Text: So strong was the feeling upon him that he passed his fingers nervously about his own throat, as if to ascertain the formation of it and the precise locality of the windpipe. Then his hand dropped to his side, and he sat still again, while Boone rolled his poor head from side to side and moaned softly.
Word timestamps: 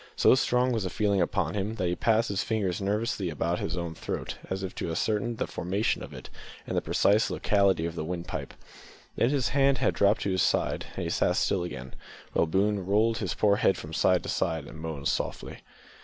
So 0.15 0.33
strong 0.33 0.71
was 0.71 0.81
the 0.83 0.89
feeling 0.89 1.21
upon 1.21 1.53
him 1.53 1.75
that 1.75 1.85
he 1.87 1.95
passed 1.95 2.29
his 2.29 2.43
fingers 2.43 2.81
nervously 2.81 3.29
about 3.29 3.59
his 3.59 3.77
own 3.77 3.93
throat, 3.93 4.35
as 4.49 4.63
if 4.63 4.73
to 4.73 4.89
ascertain 4.89 5.35
the 5.35 5.45
formation 5.45 6.01
of 6.01 6.11
it 6.11 6.27
and 6.65 6.75
the 6.75 6.81
precise 6.81 7.29
locality 7.29 7.85
of 7.85 7.93
the 7.93 8.03
windpipe. 8.03 8.55
Then 9.15 9.29
his 9.29 9.49
hand 9.49 9.77
dropped 9.93 10.21
to 10.21 10.31
his 10.31 10.41
side, 10.41 10.87
and 10.95 11.03
he 11.03 11.09
sat 11.11 11.35
still 11.37 11.61
again, 11.63 11.93
while 12.33 12.47
Boone 12.47 12.83
rolled 12.83 13.19
his 13.19 13.35
poor 13.35 13.57
head 13.57 13.77
from 13.77 13.93
side 13.93 14.23
to 14.23 14.29
side 14.29 14.65
and 14.65 14.79
moaned 14.79 15.07
softly. 15.07 15.59